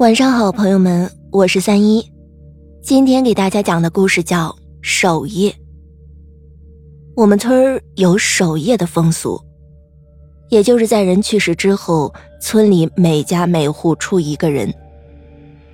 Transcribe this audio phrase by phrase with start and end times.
[0.00, 2.02] 晚上好，朋友们，我是三一。
[2.82, 4.48] 今天给大家讲的故事叫
[4.80, 5.50] 《守夜》。
[7.14, 9.38] 我们村儿有守夜的风俗，
[10.48, 14.72] 也就是在人去世之后，村里每家每户出一个人，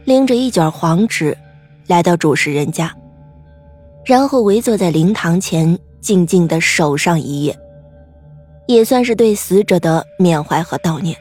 [0.05, 1.39] 拎着一卷黄纸，
[1.87, 2.93] 来到主事人家，
[4.05, 7.57] 然后围坐在灵堂前，静静的守上一夜，
[8.67, 11.17] 也算是对死者的缅怀和悼念。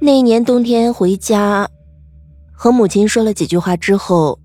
[0.00, 1.68] 那年冬天回家，
[2.52, 4.38] 和母亲说了几句话之后，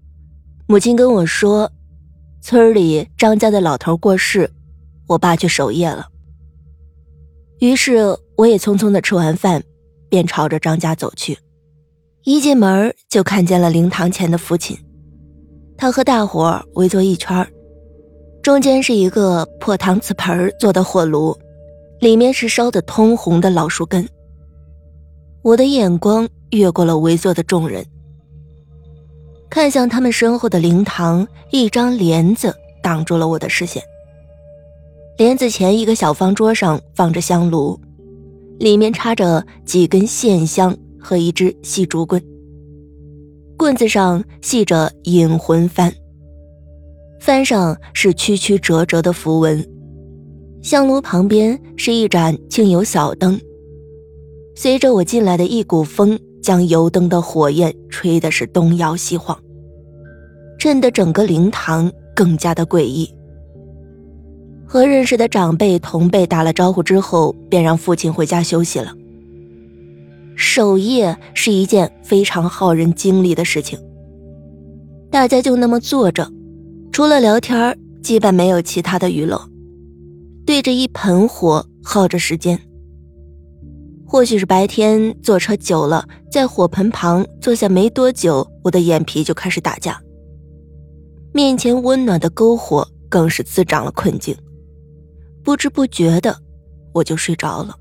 [0.65, 1.71] 母亲跟我说，
[2.41, 4.49] 村里张家的老头过世，
[5.07, 6.07] 我爸去守夜了。
[7.59, 9.63] 于是我也匆匆的吃完饭，
[10.09, 11.37] 便朝着张家走去。
[12.23, 14.75] 一进门就看见了灵堂前的父亲，
[15.77, 17.47] 他和大伙围坐一圈
[18.41, 21.37] 中间是一个破搪瓷盆做的火炉，
[21.99, 24.09] 里面是烧的通红的老树根。
[25.43, 27.85] 我的眼光越过了围坐的众人，
[29.49, 33.83] 看向他们身后的灵堂，一张帘子挡住了我的视线。
[35.17, 37.77] 帘子前一个小方桌上放着香炉，
[38.57, 42.23] 里面插着几根线香和一支细竹棍，
[43.57, 45.91] 棍子上系着引魂幡，
[47.19, 49.61] 幡上是曲曲折折的符文。
[50.61, 53.37] 香炉旁边是一盏清油小灯。
[54.55, 59.37] 随着我进来的一股风，将油灯的火焰吹的是东摇西晃，
[60.59, 63.09] 震得整个灵堂更加的诡异。
[64.65, 68.93] 和认识的长辈同辈打了招呼之后，便让父亲回家休息了。
[70.35, 73.79] 守夜是一件非常耗人精力的事情，
[75.11, 76.27] 大家就那么坐着，
[76.91, 79.39] 除了聊天，基本没有其他的娱乐，
[80.45, 82.59] 对着一盆火耗着时间。
[84.13, 89.99] 或许是白天坐车久了，在火盆旁坐下没多久，我的眼皮就开始打架。
[91.31, 94.37] 面前温暖的篝火更是滋长了困境，
[95.43, 96.37] 不知不觉的
[96.93, 97.75] 我就睡着了。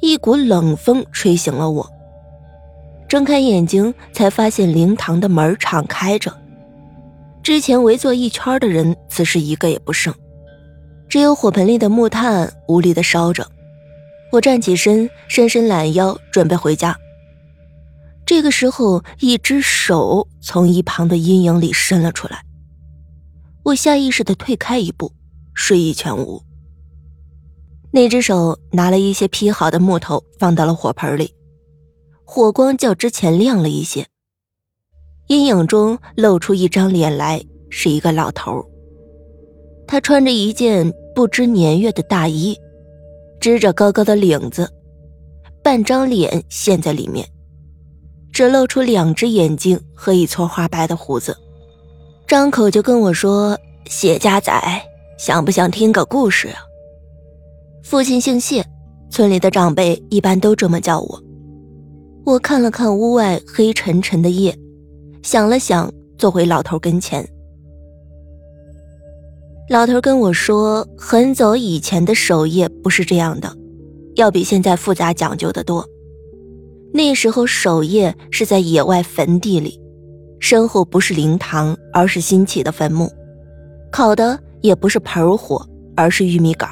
[0.00, 1.86] 一股冷风吹醒了我，
[3.06, 6.32] 睁开眼睛才发现灵堂的门敞开着，
[7.42, 10.14] 之前围坐一圈的人此时一个也不剩，
[11.06, 13.46] 只有火盆里的木炭无力的烧着。
[14.36, 16.94] 我站起身，伸伸懒腰，准备回家。
[18.26, 22.44] 这个时候，一只手从一旁的阴影里伸了出来。
[23.62, 25.10] 我下意识的退开一步，
[25.54, 26.42] 睡意全无。
[27.90, 31.32] 那只手拿了一些劈好的木头，放到了火盆里，
[32.22, 34.06] 火光较之前亮了一些。
[35.28, 38.62] 阴影中露出一张脸来，是一个老头。
[39.86, 42.54] 他穿着一件不知年月的大衣。
[43.40, 44.68] 支着高高的领子，
[45.62, 47.26] 半张脸陷在里面，
[48.32, 51.36] 只露出两只眼睛和一撮花白的胡子，
[52.26, 54.52] 张口就跟我说：“谢家仔，
[55.18, 56.58] 想不想听个故事啊？”
[57.84, 58.64] 父亲姓谢，
[59.10, 61.22] 村里的长辈一般都这么叫我。
[62.24, 64.56] 我看了看屋外黑沉沉的夜，
[65.22, 65.88] 想了想，
[66.18, 67.24] 坐回老头跟前。
[69.68, 73.52] 老头跟我说，很早以前的守夜不是这样的，
[74.14, 75.84] 要比现在复杂讲究的多。
[76.92, 79.80] 那时候守夜是在野外坟地里，
[80.38, 83.10] 身后不是灵堂，而是新起的坟墓，
[83.90, 86.70] 烤的也不是盆火，而是玉米杆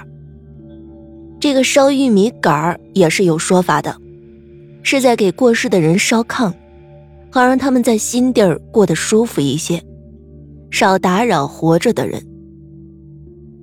[1.40, 3.96] 这个烧玉米杆也是有说法的，
[4.84, 6.54] 是在给过世的人烧炕，
[7.32, 9.82] 好让他们在新地儿过得舒服一些，
[10.70, 12.24] 少打扰活着的人。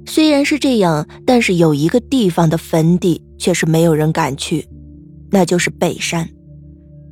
[0.06, 4.68] 虽然是这样，但是有一个地方的坟地却是没有人敢去，
[5.30, 6.28] 那就是北山。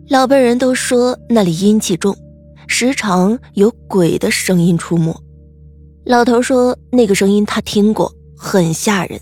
[0.10, 2.16] 老辈人都说那里阴气重，
[2.68, 5.16] 时常有鬼的声音出没。
[6.06, 9.20] 老头说那个声音他听过，很吓人。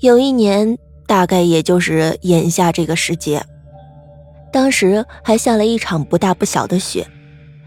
[0.00, 3.44] 有一年，大概也就是眼下这个时节，
[4.52, 7.06] 当时还下了一场不大不小的雪，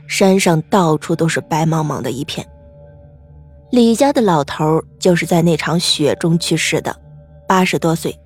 [0.07, 2.45] 山上到处都是白茫茫的一片。
[3.75, 6.95] 李家的老头就是在那场雪中去世的，
[7.45, 8.17] 八十多岁，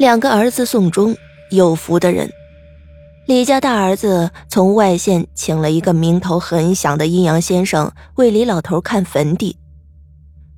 [0.00, 1.16] 两个儿子送终，
[1.52, 2.28] 有福的人。
[3.28, 9.56] 李家大儿子从外县请了一个名头很响的阴阳先生为李老头看坟地，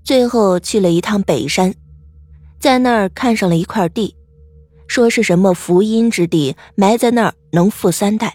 [0.02, 1.74] 最后去了一趟北山，
[2.58, 4.16] 在那儿看上了一块地，
[4.86, 8.34] 说是什么福阴之地，埋在那儿能富三代。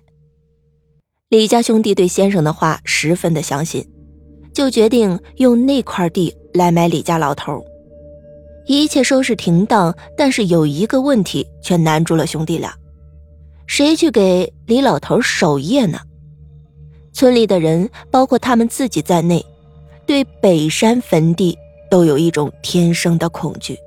[1.30, 3.84] 李家兄弟对先生的话十分的相信。
[4.58, 7.64] 就决定用那块地来买李家老头，
[8.66, 12.76] 一切收拾停当，但是有一个问题却难住了兄弟俩：
[13.68, 16.00] 谁去给李老头守夜呢？
[17.14, 19.46] 村里的人，包括他们自己在内，
[20.08, 21.56] 对北山坟地
[21.92, 23.78] 都有一种天生的恐惧。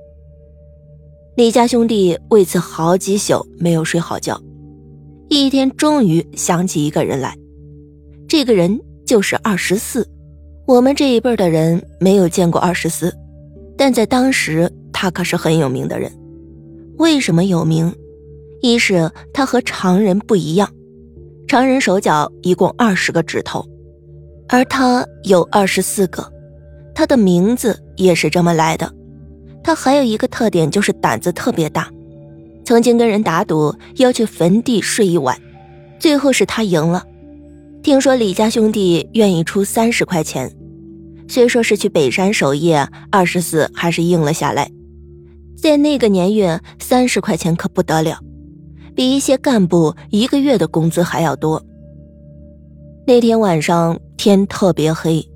[1.35, 4.41] 李家兄弟为此好几宿没有睡好觉。
[5.29, 7.37] 一天，终于想起一个人来，
[8.29, 10.09] 这个人就是二十四。
[10.67, 13.13] 我们这一辈的人没有见过二十四，
[13.77, 16.11] 但在当时，他可是很有名的人。
[16.99, 17.93] 为什么有名？
[18.63, 20.69] 一是他和常人不一样，
[21.49, 23.67] 常人手脚一共二十个指头，
[24.49, 26.31] 而他有二十四个，
[26.95, 28.93] 他的名字也是这么来的。
[29.65, 31.91] 他还有一个特点，就是胆子特别大，
[32.65, 35.37] 曾经跟人打赌要去坟地睡一晚，
[35.99, 37.05] 最后是他赢了。
[37.91, 40.49] 听说李家兄弟愿意出三十块钱，
[41.27, 44.71] 虽说是去北山守夜，二十四还是应了下来。
[45.61, 48.21] 在那个年月，三十块钱可不得了，
[48.95, 51.61] 比一些干部一个月的工资还要多。
[53.09, 55.29] 那天晚上天特别黑，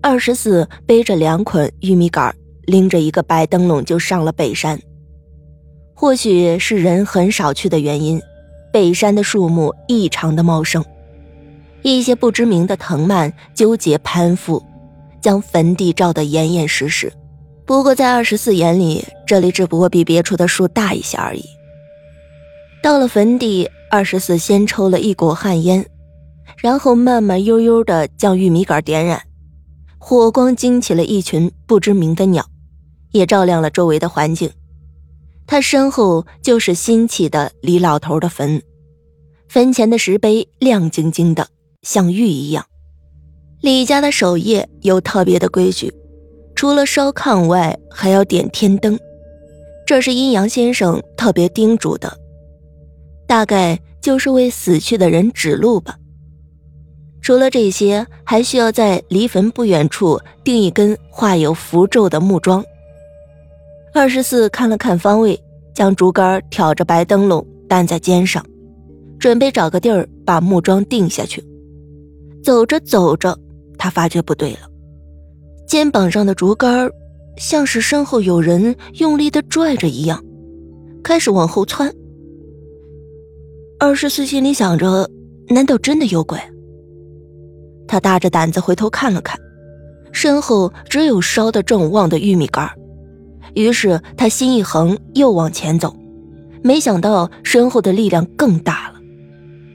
[0.00, 2.34] 二十四背着两捆玉米杆，
[2.64, 4.80] 拎着一个白灯笼就上了北山。
[5.92, 8.18] 或许是人很少去的原因，
[8.72, 10.82] 北山的树木异常的茂盛，
[11.82, 14.62] 一些不知名的藤蔓纠结攀附，
[15.20, 17.12] 将坟地罩得严严实实。
[17.64, 21.44] 不过，在二十四眼里，这里只不过比别处的树大一些而已。
[22.82, 25.86] 到了坟地，二十四先抽了一股旱烟，
[26.56, 29.22] 然后慢慢悠悠地将玉米杆点燃，
[29.98, 32.44] 火光惊起了一群不知名的鸟，
[33.12, 34.50] 也照亮了周围的环境。
[35.46, 38.60] 他身后就是新起的李老头的坟，
[39.48, 41.46] 坟前的石碑亮晶晶的，
[41.82, 42.64] 像玉一样。
[43.60, 45.92] 李家的守夜有特别的规矩。
[46.54, 48.96] 除了烧炕外，还要点天灯，
[49.84, 52.16] 这是阴阳先生特别叮嘱的，
[53.26, 55.96] 大概就是为死去的人指路吧。
[57.20, 62.64] 除了这些，还需要在离坟不远处钉一根画有符咒的木桩。
[63.92, 65.40] 二十四看了看方位，
[65.74, 68.44] 将竹竿挑着白灯笼担在肩上，
[69.18, 71.44] 准备找个地儿把木桩钉下去。
[72.42, 73.38] 走着走着，
[73.78, 74.60] 他发觉不对了。
[75.66, 76.90] 肩膀上的竹竿
[77.38, 80.22] 像是身后有人用力的拽着一样，
[81.02, 81.92] 开始往后窜。
[83.78, 85.08] 二十四心里想着：
[85.48, 86.38] 难道真的有鬼？
[87.88, 89.38] 他大着胆子回头看了看，
[90.12, 92.70] 身后只有烧得正旺的玉米杆
[93.54, 95.94] 于是他心一横，又往前走。
[96.62, 99.00] 没想到身后的力量更大了，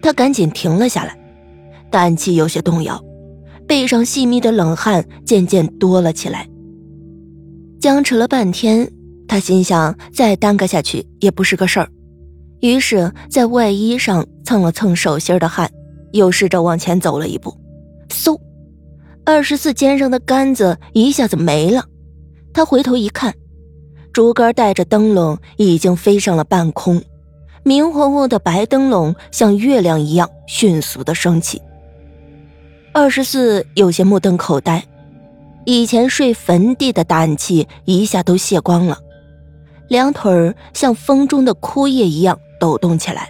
[0.02, 1.20] 他赶紧停了下来，
[1.98, 3.04] 胆气有些动摇。
[3.66, 6.48] 背上细密的冷汗渐渐多了起来，
[7.82, 8.88] 僵持了半天，
[9.28, 11.90] 他心想再耽搁下去也不是个事儿，
[12.62, 15.68] 于是，在外衣上蹭了蹭手心的汗，
[16.12, 17.52] 又试着往前走了一步，
[18.10, 18.40] 嗖，
[19.26, 21.84] 二十四肩上的杆子一下子没了，
[22.54, 23.34] 他回头一看，
[24.14, 27.02] 竹竿带着灯笼已经飞上了半空，
[27.64, 31.60] 明晃晃的白灯笼像月亮一样迅速的升起。
[33.00, 34.84] 二十四有些目瞪口呆，
[35.66, 38.98] 以前睡坟地的胆气一下都泄光了，
[39.88, 43.30] 两腿儿像风中的枯叶一样抖动起来。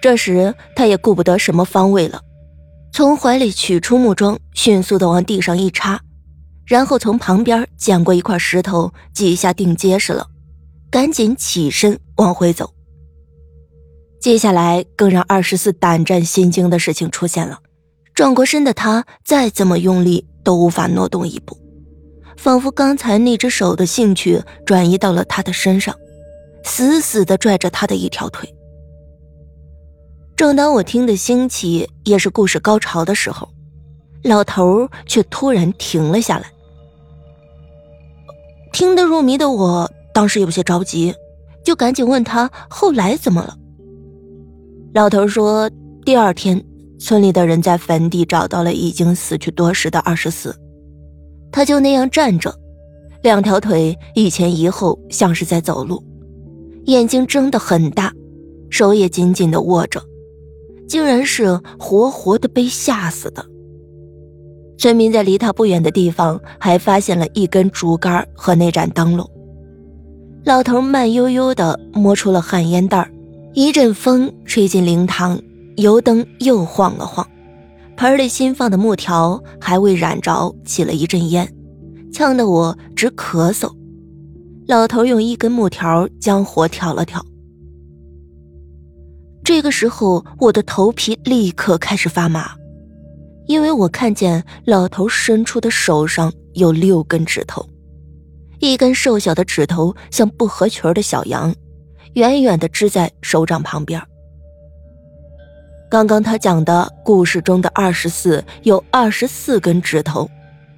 [0.00, 2.20] 这时他也顾不得什么方位了，
[2.92, 6.00] 从怀里取出木桩，迅速的往地上一插，
[6.64, 10.28] 然后从旁边捡过一块石头，几下定结实了，
[10.92, 12.72] 赶紧起身往回走。
[14.20, 17.58] 接下来更让二十四胆战心惊的事情出现了。
[18.20, 21.56] 转过身的他，再怎么用力都无法挪动一步，
[22.36, 25.96] 仿佛刚才那只手的兴趣转移到了他的身上，
[26.62, 28.54] 死死地拽着他的一条腿。
[30.36, 33.48] 正当我听得兴起，也是故事高潮的时候，
[34.22, 36.52] 老头却突然停了下来。
[38.70, 41.14] 听得入迷的我，当时有些着急，
[41.64, 43.56] 就赶紧问他后来怎么了。
[44.92, 45.70] 老头说，
[46.04, 46.62] 第二天。
[47.00, 50.54] 村里的人在坟地找到了已经死去多时的二十四，
[51.50, 52.54] 他就那样站着，
[53.22, 56.04] 两条腿一前一后，像是在走路，
[56.84, 58.12] 眼睛睁得很大，
[58.68, 60.00] 手也紧紧的握着，
[60.86, 63.42] 竟然是活活的被吓死的。
[64.76, 69.28] 村民在离他不远的地方还发现了一根竹竿和那盏灯笼。
[70.44, 73.10] 老头慢悠悠地摸出了旱烟袋
[73.54, 75.40] 一阵风吹进灵堂。
[75.80, 77.26] 油灯又晃了晃，
[77.96, 81.50] 盆里新放的木条还未燃着，起了一阵烟，
[82.12, 83.72] 呛得我直咳嗽。
[84.66, 87.24] 老头用一根木条将火挑了挑。
[89.42, 92.50] 这个时候，我的头皮立刻开始发麻，
[93.46, 97.66] 因为我看见老头伸出的手上有六根指头，
[98.58, 101.54] 一根瘦小的指头像不合群的小羊，
[102.16, 103.98] 远远的支在手掌旁边。
[105.90, 110.30] 刚刚他讲的故事中的二十四有二十四根指头，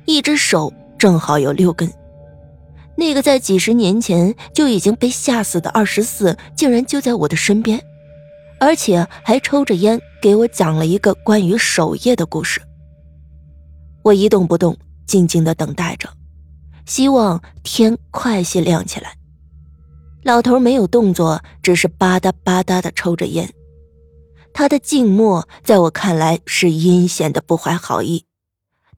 [0.06, 1.92] 一只手正好有六根。
[2.96, 7.78] 那个在几十年前就已经被吓死的二十四，竟然就在我的身边，
[8.58, 12.62] 而且还抽着烟给我讲了一个关于守夜的故事。
[14.02, 14.74] 我一动不动，
[15.06, 16.08] 静静的等待着，
[16.86, 19.12] 希望天快些亮起来。
[20.22, 23.46] 老头没有动作，只是吧嗒吧嗒的抽着烟。
[24.54, 28.24] 他的静默在我看来是阴险的不怀好意，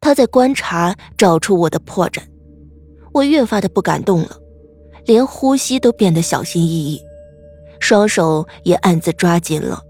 [0.01, 2.21] 他在观察，找出我的破绽。
[3.13, 4.37] 我越发的不敢动了，
[5.07, 7.01] 连呼吸都变得小心翼翼，
[7.79, 9.81] 双手也暗自抓紧了。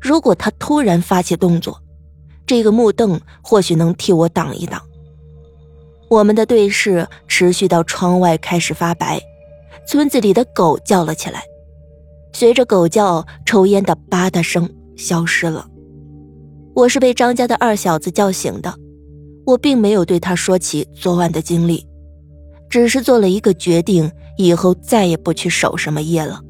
[0.00, 1.80] 如果他突然发起动作，
[2.44, 4.82] 这个木凳或许能替我挡一挡。
[6.08, 9.20] 我们的对视持续到窗外开始发白，
[9.86, 11.44] 村子里的狗叫了起来，
[12.32, 14.68] 随着狗叫，抽烟的吧嗒声。
[14.98, 15.66] 消失了。
[16.74, 18.74] 我是被张家的二小子叫醒的，
[19.46, 21.86] 我并没有对他说起昨晚的经历，
[22.68, 26.42] 只是做了一个决定，以后再也不去守什么夜了。